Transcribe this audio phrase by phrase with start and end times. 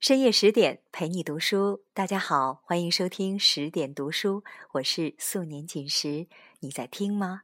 [0.00, 4.42] 深夜十点陪你读书，大家好，欢迎收听十点读书，
[4.72, 6.26] 我是素年锦时，
[6.60, 7.42] 你在听吗？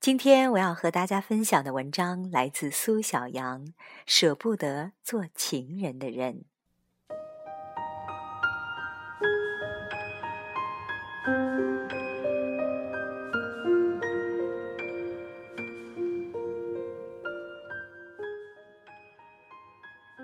[0.00, 3.66] 今天我要和大家分享的文章来自苏小阳，
[4.06, 6.44] 《舍不得做情人的人》。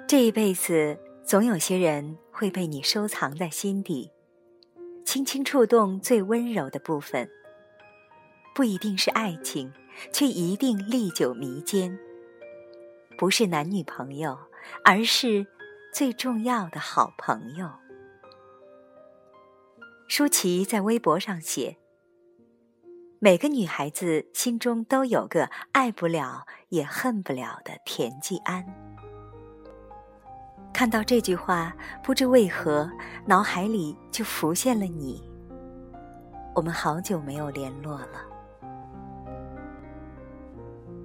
[0.08, 1.11] 这一辈子。
[1.24, 4.10] 总有些人会被你收藏在心底，
[5.04, 7.28] 轻轻触动最温柔的部分。
[8.54, 9.72] 不一定是爱情，
[10.12, 11.98] 却一定历久弥坚。
[13.16, 14.36] 不是男女朋友，
[14.84, 15.46] 而是
[15.92, 17.70] 最重要的好朋友。
[20.08, 21.78] 舒淇在微博上写
[23.20, 28.66] ：“每个女孩子心中都有个爱不了也恨不了的田季安。”
[30.72, 31.72] 看到这句话，
[32.02, 32.90] 不知为何，
[33.26, 35.22] 脑海里就浮现了你。
[36.54, 38.20] 我们好久没有联络了。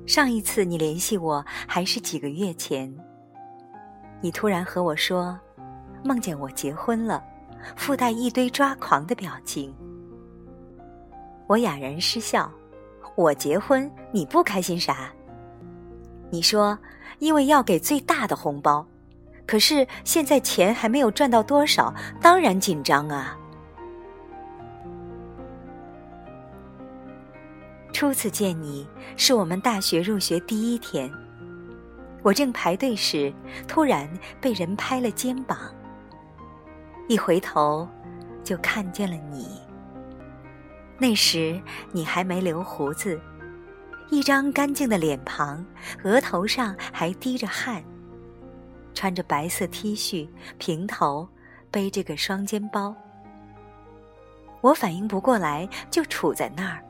[0.06, 2.92] 上一次你联系我还是几个月前。
[4.22, 5.38] 你突然和我说，
[6.04, 7.24] 梦见我结婚了，
[7.76, 9.76] 附带一堆抓狂的表情。
[11.46, 12.52] 我哑然失笑。
[13.16, 15.12] 我结婚你不开心啥？
[16.30, 16.78] 你说，
[17.20, 18.86] 因为要给最大的红包。
[19.48, 23.36] 可是现在钱还没有赚到多少，当然紧张啊！
[27.94, 31.10] 初次见你是我们大学入学第一天，
[32.22, 33.34] 我正排队时，
[33.68, 34.08] 突然
[34.42, 35.58] 被人拍了肩膀。
[37.08, 37.88] 一回头，
[38.44, 39.62] 就看见了你。
[41.00, 41.60] 那时
[41.94, 43.20] 你还没留胡子，
[44.10, 45.66] 一张干净的脸庞，
[46.04, 47.82] 额头上还滴着汗。
[48.98, 51.28] 穿着白色 T 恤，平头，
[51.70, 52.96] 背着个双肩包。
[54.60, 56.84] 我反应不过来，就杵在那儿，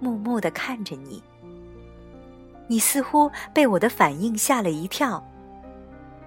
[0.00, 1.22] 木木的看着你。
[2.68, 5.22] 你似乎被我的反应吓了一跳，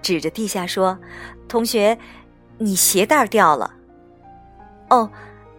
[0.00, 0.96] 指着地下说
[1.48, 1.98] ：“同学，
[2.58, 3.74] 你鞋带掉了。”
[4.90, 5.10] 哦，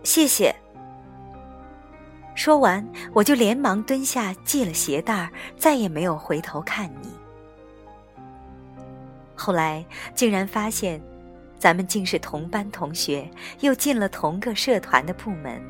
[0.01, 0.56] 谢谢。
[2.35, 7.16] 说完，我就连忙蹲下系了鞋带，再也没有回头看你。
[9.38, 11.00] 后来竟然发现，
[11.59, 15.62] 咱们竟是同班同学，又进了同个社团的部门。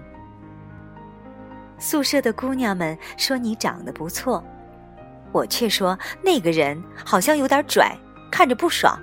[1.78, 4.44] 宿舍的姑娘们说你长得不错，
[5.32, 7.96] 我却说那个人好像有点拽，
[8.32, 8.98] 看着不爽。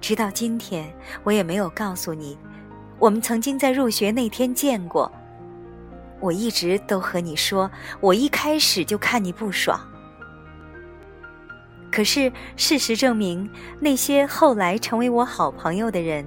[0.00, 0.94] 直到今天，
[1.24, 2.38] 我也没有告诉你，
[2.98, 5.10] 我们曾经在入学那天见过。
[6.20, 9.80] 我一直都和你说，我一开始就看你不爽。
[11.90, 16.24] 可是事实证明，那些后来成为我好朋友的人，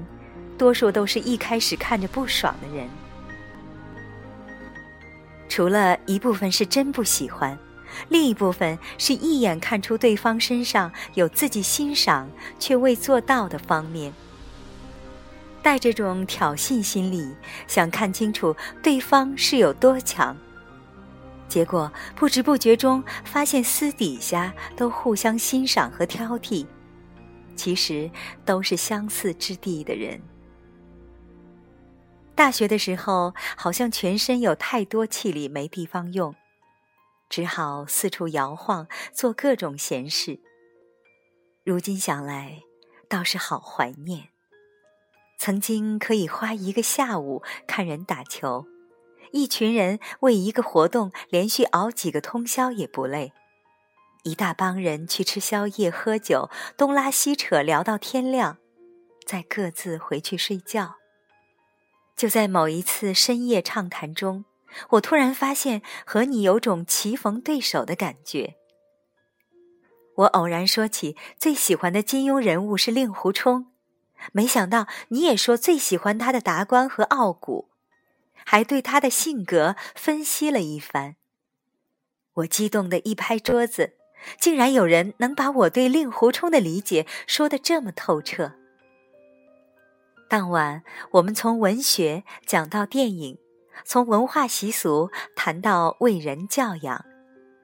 [0.57, 2.87] 多数都是一开始看着不爽的人。
[5.47, 7.57] 除了一部分是真不喜欢，
[8.09, 12.29] 另一部分是一眼看出对方身上有自己欣赏
[12.59, 14.11] 却未做到的方面，
[15.61, 17.35] 带这种挑衅心理，
[17.67, 20.35] 想看清楚对方是有多强。
[21.53, 26.65] 结果不知不觉中发现，私底下都互相欣赏和挑剔，
[27.55, 28.09] 其实
[28.43, 30.19] 都是相似之地的人。
[32.33, 36.33] 大学的时候，好像全身有太多气力没地方用，
[37.29, 40.39] 只好四处摇晃，做各种闲事。
[41.63, 42.63] 如今想来，
[43.07, 44.29] 倒是好怀念，
[45.37, 48.65] 曾经可以花一个下午看人打球。
[49.33, 53.33] 一群人为一个活动连续熬几个通宵也不累，
[54.21, 58.59] 一大帮人去吃宵夜、喝酒，东拉西扯聊到天亮，
[59.25, 60.97] 再各自回去睡觉。
[62.15, 64.45] 就在某一次深夜畅谈中，
[64.91, 68.53] 我突然发现和你有种棋逢对手的感觉。
[70.17, 73.71] 我偶然说起最喜欢的金庸人物是令狐冲，
[74.31, 77.72] 没想到你也说最喜欢他的达观和傲骨。
[78.53, 81.15] 还对他的性格分析了一番。
[82.35, 83.93] 我激动的一拍桌子，
[84.39, 88.53] 竟然有人能把我对令狐冲的理解说的这么透彻。
[90.29, 90.83] 当晚，
[91.13, 93.39] 我们从文学讲到电影，
[93.83, 97.03] 从文化习俗谈到为人教养，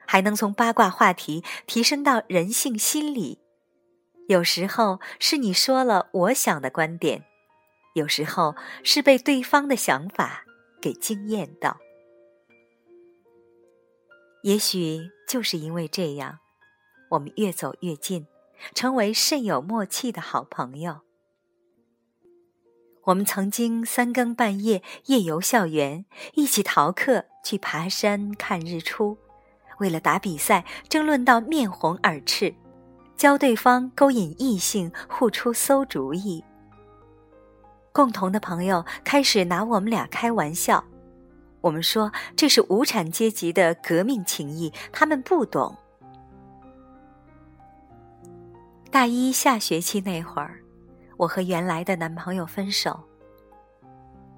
[0.07, 3.37] 还能从八卦话题提升到人性心理。
[4.27, 7.25] 有时候是你说了我想的观点，
[7.93, 10.45] 有时候是被对方的想法。
[10.81, 11.77] 给惊艳到，
[14.43, 16.39] 也许就是因为这样，
[17.11, 18.25] 我们越走越近，
[18.73, 21.01] 成为甚有默契的好朋友。
[23.05, 29.17] 我们曾经三更半夜夜游校园，一起逃课去爬山看日出，
[29.79, 32.53] 为了打比赛争论到面红耳赤，
[33.17, 36.43] 教对方勾引异性，互出馊主意。
[37.99, 40.81] 共同的朋友开始拿我们俩开玩笑，
[41.59, 45.75] 我们说这是无产阶级的革命情谊，他们不懂。
[48.89, 50.61] 大一下学期那会儿。
[51.17, 52.97] 我和原来的男朋友分手。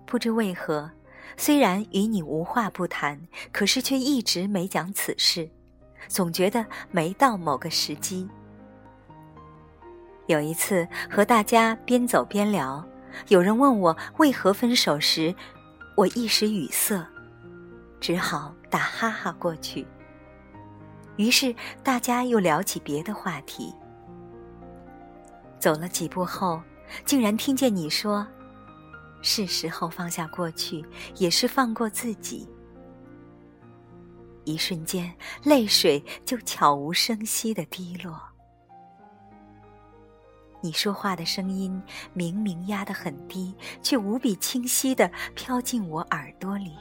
[0.08, 0.90] 不知为何，
[1.38, 3.22] 虽然与你无话不谈，
[3.52, 5.48] 可是却一直没讲此事，
[6.08, 8.28] 总觉得没到某个时机。
[10.26, 12.84] 有一次和大家边走边聊，
[13.28, 15.34] 有人问我为何分手时，
[15.96, 17.06] 我一时语塞，
[18.00, 19.86] 只好打哈哈过去。
[21.18, 21.54] 于是
[21.84, 23.74] 大家又聊起别的话题。
[25.60, 26.62] 走了几步后。
[27.06, 28.28] 竟然听见你说
[29.24, 30.86] ：“是时候放下过去，
[31.16, 32.46] 也是放过自己。”
[34.44, 35.10] 一瞬间，
[35.42, 38.22] 泪水就悄无声息的滴落。
[40.62, 41.82] 你说话的声音
[42.14, 46.74] 明明压得很低，却无比清晰的飘进我耳朵里。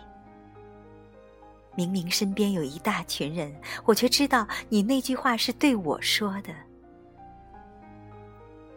[1.74, 3.54] 明明身边有一大群人，
[3.84, 6.52] 我却知道你那句话是对我说的。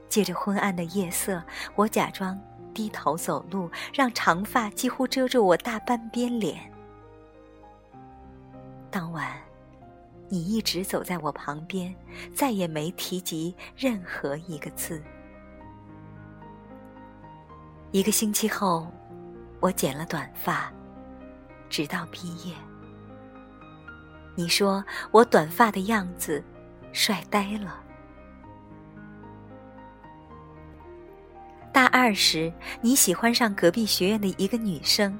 [0.07, 1.43] 借着昏暗的夜色，
[1.75, 2.39] 我假装
[2.73, 6.71] 低头走路，让长发几乎遮住我大半边脸。
[8.91, 9.35] 当晚，
[10.33, 11.93] 你一直走在我旁边，
[12.33, 14.99] 再也没提及任何一个字。
[17.91, 18.91] 一个星期后，
[19.59, 20.73] 我剪了短发，
[21.69, 22.55] 直到毕业。
[24.33, 26.43] 你说我短发的样子
[26.91, 27.79] 帅呆了。
[31.71, 32.51] 大二时，
[32.81, 35.15] 你喜欢上隔壁学院的一个女生，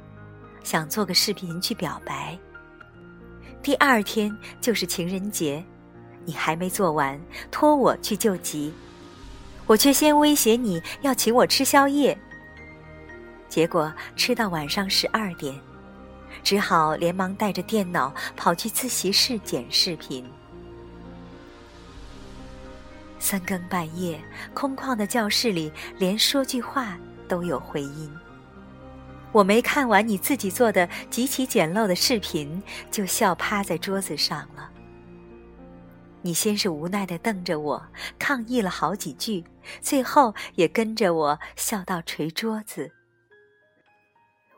[0.64, 2.36] 想做个视频去表白。
[3.64, 5.64] 第二天就是情人节，
[6.26, 7.18] 你还没做完，
[7.50, 8.74] 托我去救急，
[9.66, 12.16] 我却先威胁你要请我吃宵夜。
[13.48, 15.58] 结果吃到晚上十二点，
[16.44, 20.30] 只好连忙带着电脑跑去自习室剪视频。
[23.18, 24.20] 三更半夜，
[24.54, 26.98] 空旷的教室里，连说句话
[27.30, 28.12] 都有回音。
[29.34, 34.70] 我没看完你自己做的极其简陋的视频，就笑趴在桌子上了。
[36.22, 37.86] 你先是无奈的瞪着我，
[38.18, 39.44] 抗议了好几句，
[39.82, 42.92] 最后也跟着我笑到捶桌子。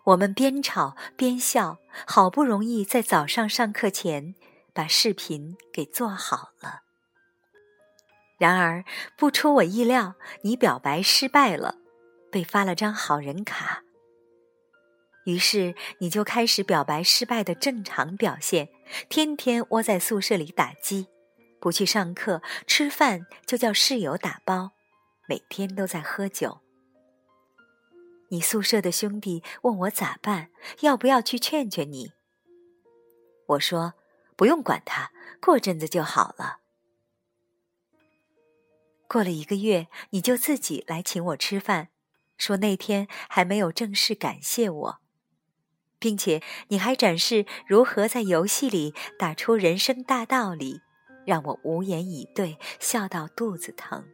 [0.03, 4.35] 我们边吵边笑，好不容易在早上上课前
[4.73, 6.81] 把视频给做好了。
[8.37, 8.83] 然而，
[9.17, 11.75] 不出我意料，你表白失败了，
[12.29, 13.84] 被发了张好人卡。
[15.25, 18.69] 于是，你就开始表白失败的正常表现，
[19.09, 21.07] 天天窝在宿舍里打机，
[21.59, 24.71] 不去上课，吃饭就叫室友打包，
[25.27, 26.61] 每天都在喝酒。
[28.29, 30.49] 你宿舍的兄弟问我咋办，
[30.81, 32.11] 要不要去劝劝你？
[33.47, 33.93] 我说
[34.35, 35.11] 不用管他，
[35.41, 36.59] 过阵子就好了。
[39.07, 41.89] 过了一个月，你就自己来请我吃饭，
[42.37, 44.99] 说那天还没有正式感谢我，
[45.99, 50.81] 并且你还展示如何在游戏里打出人生大道理，
[51.25, 54.05] 让我无言以对，笑到肚子疼。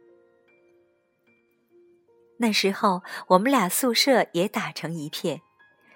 [2.38, 5.42] 那时候我们俩宿舍也打成一片，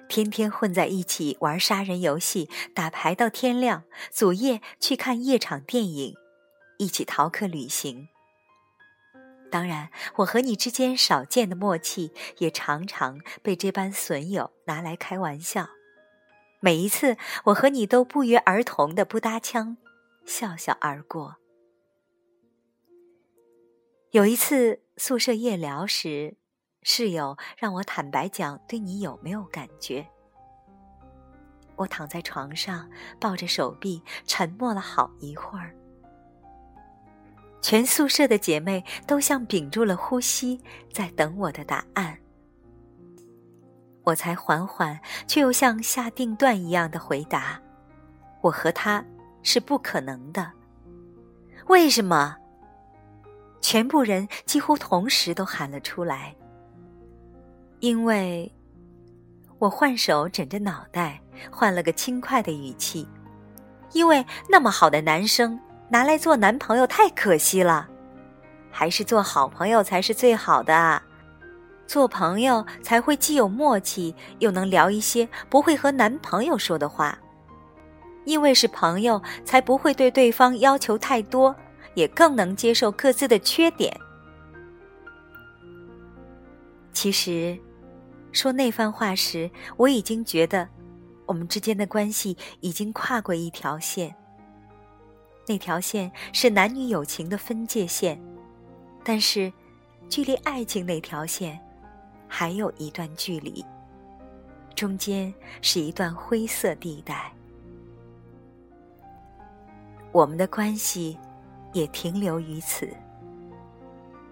[0.08, 6.14] 天天混在一起玩杀人游戏，打牌到天亮，组夜去看夜场电影，
[6.78, 8.08] 一起逃课旅行。
[9.50, 15.68] 当然，我和你之间少见的默契，也常常被这般损友拿来开玩笑。
[16.66, 19.76] 每一次，我和你都不约而同的不搭腔，
[20.24, 21.36] 笑笑而过。
[24.10, 26.36] 有一次宿舍夜聊时，
[26.82, 30.04] 室友让我坦白讲对你有没有感觉。
[31.76, 35.72] 我躺在床上，抱着手臂，沉默了好一会儿。
[37.62, 40.60] 全宿舍的姐妹都像屏住了呼吸，
[40.92, 42.18] 在等我的答案。
[44.06, 47.60] 我才缓缓却又像下定断一样的回答
[48.40, 49.04] ：“我和他
[49.42, 50.48] 是不可能的。”
[51.66, 52.36] 为什么？
[53.60, 56.32] 全部人几乎同时都喊了出来。
[57.80, 58.50] 因为，
[59.58, 61.20] 我换手枕着脑袋，
[61.50, 63.08] 换了个轻快的语气
[63.92, 65.58] ：“因为那么好的男生。”
[65.88, 67.88] 拿来做男朋友太可惜了，
[68.72, 71.00] 还是做好朋友才是最好的。
[71.86, 77.18] 做朋友才会既有默契，又能聊一些不会和男朋友说的话。
[78.24, 81.54] 因为是朋友，才不会对对方要求太多，
[81.94, 83.96] 也更能接受各自的缺点。
[86.92, 87.56] 其实，
[88.32, 90.68] 说那番话时，我已经觉得，
[91.24, 94.12] 我们之间的关系已经跨过一条线。
[95.46, 98.20] 那条线是男女友情的分界线，
[99.04, 99.52] 但是，
[100.08, 101.60] 距离爱情那条线。
[102.28, 103.64] 还有一段距离，
[104.74, 107.32] 中间是一段灰色地带。
[110.12, 111.18] 我们的关系
[111.72, 112.88] 也停留于此。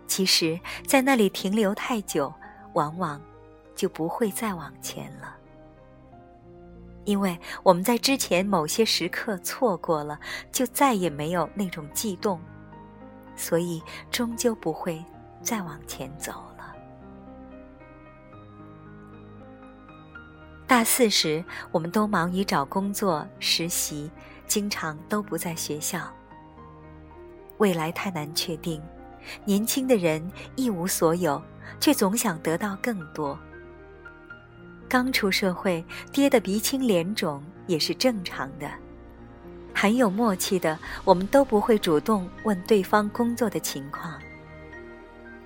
[0.07, 2.33] 其实，在那里停留太久，
[2.75, 3.21] 往往
[3.75, 5.35] 就不会再往前了，
[7.05, 10.19] 因为我们在之前某些时刻错过了，
[10.53, 12.41] 就再也没有那种悸动，
[13.35, 15.03] 所以终究不会
[15.43, 16.45] 再往前走。
[20.67, 24.11] 大四时，我们都忙于找工作、实习，
[24.47, 26.01] 经常都不在学校。
[27.59, 28.83] 未来太难确定，
[29.45, 31.41] 年轻的人一无所有，
[31.79, 33.39] 却总想得到更多。
[34.89, 38.69] 刚出社会，跌得鼻青脸肿也是正常的。
[39.75, 44.19] 很有默契的，我们都不会主动问对方工作的情况。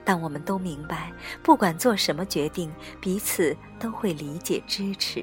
[0.08, 1.12] 但我们都明白，
[1.42, 5.22] 不管做什么决定，彼此都会理解支持。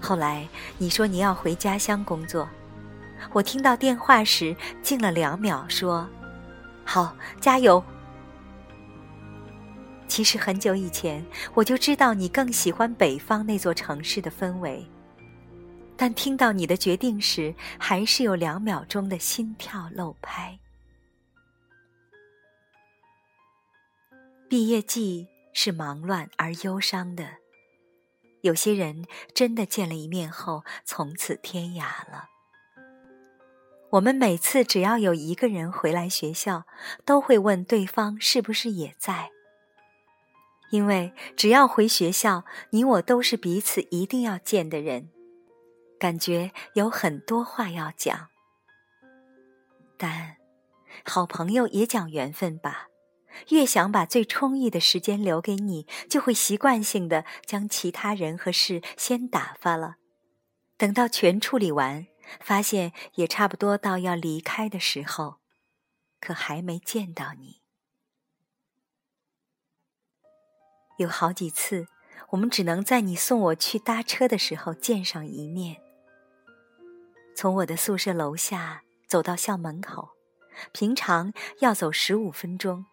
[0.00, 0.48] 后来
[0.78, 2.48] 你说你要回家乡工作，
[3.32, 6.08] 我听到电话时静了两秒，说
[6.86, 7.82] ：“好，加油。”
[10.06, 14.88] 其实很久以前我就知道你更喜欢北方那座城市的氛围，
[15.96, 20.56] 但听到你的决定时，还是有两秒钟的心跳漏拍。
[24.50, 27.36] 毕业季是忙乱而忧伤的，
[28.40, 32.28] 有些人真的见了一面后从此天涯了。
[33.90, 36.64] 我们每次只要有一个人回来学校，
[37.04, 39.30] 都会问对方是不是也在，
[40.72, 45.10] 因为只要回学校，你我都是彼此一定要见的人，
[45.96, 48.26] 感觉有很多话要讲。
[49.96, 50.38] 但，
[51.04, 52.88] 好朋友也讲缘分吧。
[53.48, 59.96] 越想把最充裕的时间留给你，就会习惯性的将其他人和事先打发了。
[60.76, 62.06] 等到全处理完，
[62.40, 65.36] 发现也差不多到要离开的时候，
[66.20, 67.60] 可还没见到你。
[70.98, 71.86] 有好几次，
[72.30, 75.76] 我们只能在你送我去搭车的时候见上一面。
[77.34, 80.10] 从我的宿舍楼下走到校门口，
[80.72, 82.84] 平常要走十五分钟。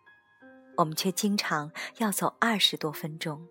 [0.77, 3.47] 我们却经常要走二十多分钟。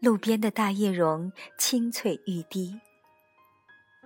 [0.00, 2.78] 路边的大叶榕青翠欲滴，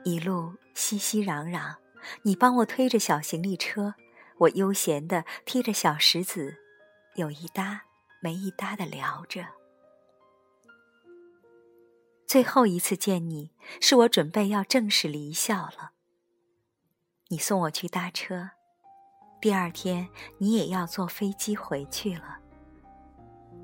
[0.04, 1.76] 一路熙熙攘攘，
[2.22, 3.94] 你帮我推着小行李车，
[4.38, 6.56] 我悠闲地踢着小石子，
[7.16, 7.82] 有一搭
[8.20, 9.44] 没一搭的聊着。
[12.26, 15.92] 最后一次见你，是我准备要正式离校了。
[17.28, 18.50] 你送我去搭车。
[19.40, 22.38] 第二天，你也要坐飞机回去了。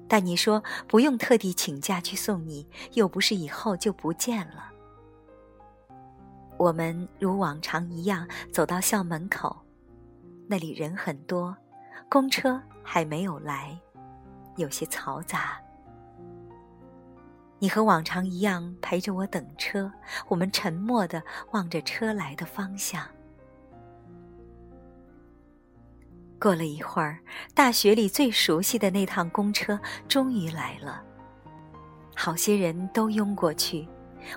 [0.06, 4.70] 但你说不用特地请假去送你，又不是以后就不见了。
[6.56, 9.56] 我们如往常一样走到校门口，
[10.46, 11.56] 那里人很多，
[12.08, 13.76] 公车还没有来，
[14.56, 15.60] 有些嘈杂。
[17.58, 19.90] 你和往常一样陪着我等车，
[20.28, 23.04] 我们沉默的望着车来的方向。
[26.40, 27.18] 过了一会儿，
[27.54, 31.02] 大学里最熟悉的那趟公车终于来了。
[32.14, 33.88] 好些人都拥过去，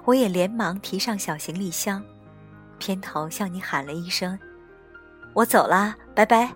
[0.06, 2.04] 我也连忙提上小行李箱，
[2.80, 4.38] 偏头向你喊了一声
[5.34, 6.54] ：“我走啦，拜拜。”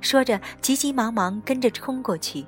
[0.00, 2.44] 说着，急急忙忙跟着冲过去。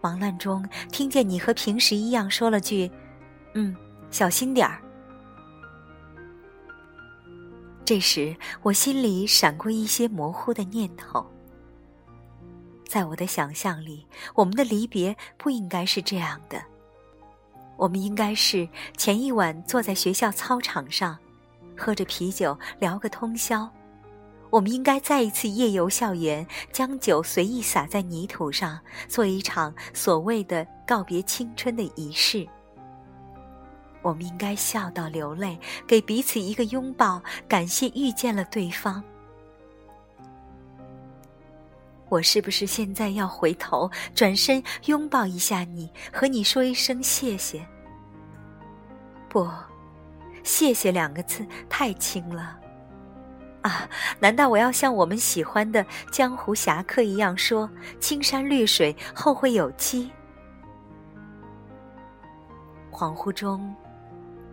[0.00, 2.90] 忙乱中，听见你和平时一样说了句
[3.54, 3.74] ：“嗯，
[4.10, 4.80] 小心点儿。”
[7.88, 11.26] 这时，我心里闪过一些模糊的念头。
[12.86, 16.62] 在我的想象里，我们的离别不应该是这样的。
[17.78, 18.68] 我们应该是
[18.98, 21.16] 前一晚坐在学校操场上，
[21.78, 23.66] 喝着啤酒聊个通宵。
[24.50, 28.78] 我们应该再一次夜游校园，将酒随意洒在泥土上，
[29.08, 32.46] 做一场所谓的告别青春的仪式。
[34.08, 39.02] 我们应该笑到流泪，给彼此一个拥抱，感谢遇见了对方，
[42.08, 47.68] 我是不是现在要回头，转身拥抱一下你，和你说一声谢谢？
[49.28, 49.46] 不，
[50.42, 52.58] 谢谢两个字太轻了。
[53.60, 53.86] 啊，
[54.20, 57.68] 难道我要像我们喜欢的江湖侠客一样说
[58.00, 60.10] “青山绿水，后会有期”？
[62.90, 63.76] 恍惚中，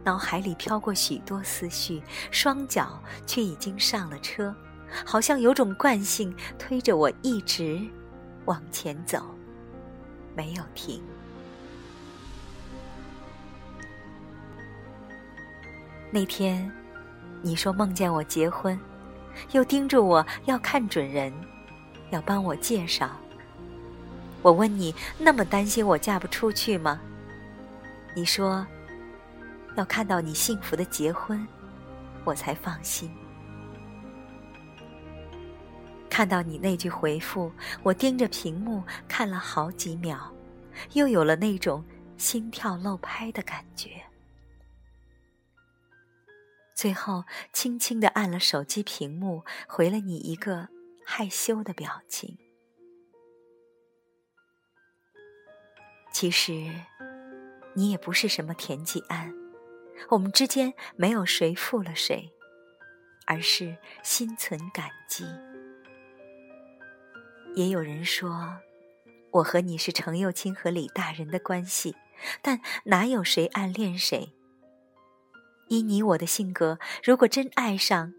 [0.06, 4.56] 脑海里飘过许多思绪，双脚却已经上了车。
[5.04, 7.82] 好像有种惯性推着我一直
[8.46, 9.20] 往前走，
[10.36, 11.02] 没有停。
[16.12, 16.72] 那天，
[17.42, 18.80] 你说梦见我结婚，
[19.52, 21.34] 又叮嘱我要看准人，
[22.12, 23.10] 要帮我介绍。
[24.44, 27.02] 我问你，那么担心我嫁不出去吗？
[28.16, 28.66] 你说，
[29.76, 31.48] 要看到你幸福的结婚，
[32.24, 33.14] 我才放心。
[36.10, 37.52] 看到你那句回复，
[37.84, 40.34] 我盯着屏幕看了好几秒，
[40.94, 41.84] 又有了那种
[42.18, 44.02] 心跳漏拍的感觉。
[46.74, 50.70] 最后，轻轻的按了手机屏幕，回了你一个
[51.06, 52.38] 害羞的表情。
[56.14, 56.72] 其实，
[57.74, 59.34] 你也不是什么田季安，
[60.10, 62.32] 我们之间没有谁负了谁，
[63.26, 65.26] 而是心存感激。
[67.56, 68.60] 也有人说，
[69.32, 71.96] 我和你是程又青和李大人的关系，
[72.42, 74.34] 但哪有谁暗恋谁？
[75.70, 78.14] 依你我的性格，如果真爱上，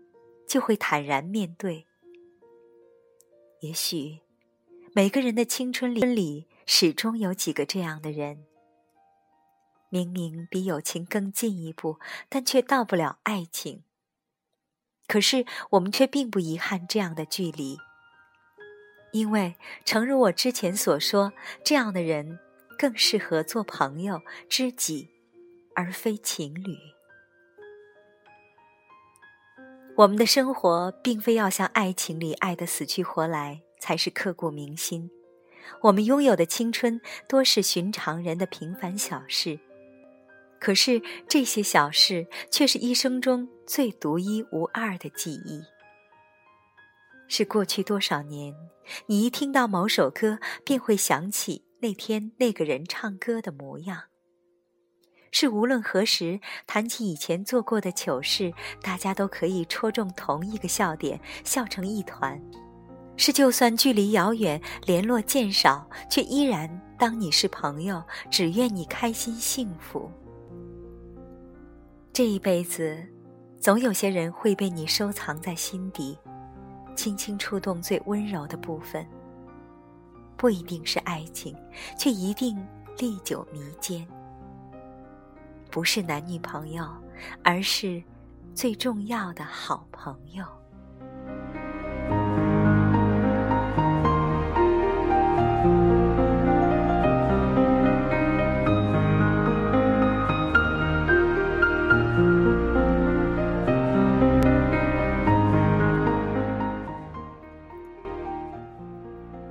[0.49, 1.87] 就会坦然面对。
[3.61, 4.21] 也许，
[4.95, 8.47] 每个人的青春里始终有几个这样的人，
[9.89, 13.85] 明明比友情更进一步，但却到不了爱情。
[15.07, 17.79] 可是我们却并不遗憾这样的距离。
[19.13, 21.33] 因为，诚如我之前所说，
[21.65, 22.39] 这样的人
[22.77, 25.09] 更适合做朋友、知己，
[25.75, 26.77] 而非情侣。
[29.97, 35.11] 我们的生活并非要像爱情里爱得死去活来才是刻骨铭心，
[35.85, 39.59] 我们拥有的青春多是寻常人的平凡小事，
[40.59, 45.63] 可是这些小事却是一生中最独一无二的记忆。
[47.29, 48.55] 是过去多少年，
[49.07, 54.05] 你一听到某首歌，便会想起那天那个人唱歌的模样。
[55.33, 62.41] 是无论何时谈起以前做过的糗事，大家都可以戳中同一个笑点，笑成一团。
[63.19, 70.11] 是就算距离遥远，联络渐少，却依然当你是朋友，只愿你开心幸福。
[72.17, 72.97] 这一辈子，
[73.61, 76.19] 总有些人会被你收藏在心底。
[76.95, 79.07] 轻轻触动最温柔的部分，
[80.35, 81.55] 不一定是爱情，
[81.99, 82.57] 却一定
[82.97, 84.09] 历久弥坚。
[85.71, 86.89] 不是男女朋友，
[87.45, 88.03] 而是
[88.55, 90.47] 最重要的好朋友。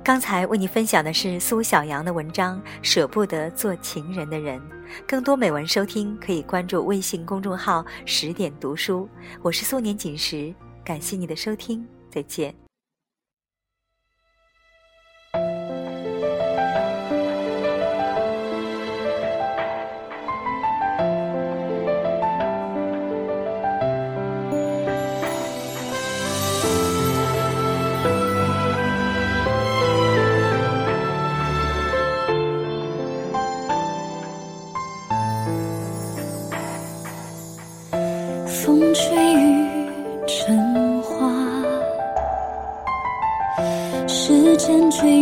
[0.06, 4.56] 刚才为你分享的是苏小阳的文章《舍不得做情人的人》，
[5.04, 9.08] 更多美文收听可以关注微信公众号“十点读书”，
[9.42, 12.65] 我是苏年锦时，感谢你的收听，再见。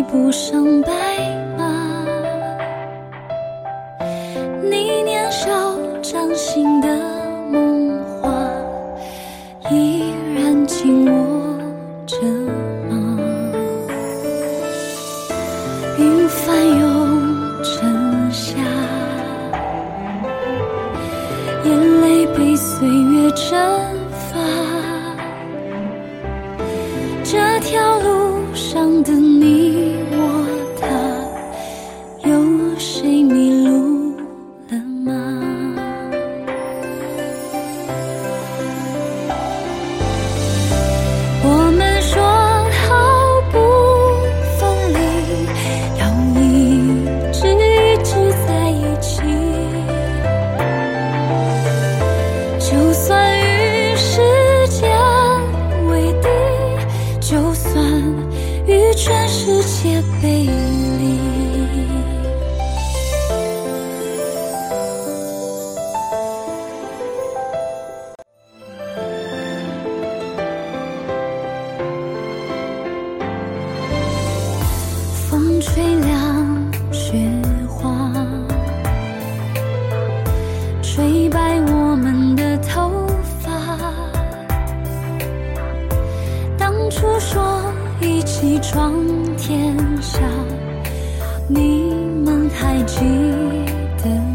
[0.09, 1.34] 不上白。
[87.05, 87.63] 不说
[88.01, 88.95] 一起闯
[89.37, 90.19] 天下
[91.47, 91.93] 你
[92.25, 93.05] 们还记
[94.03, 94.34] 得